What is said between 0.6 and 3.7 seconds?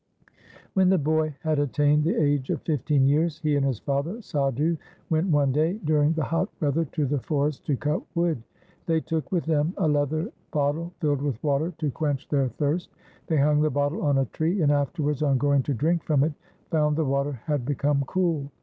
When the boy had attained the age of fifteen years, he and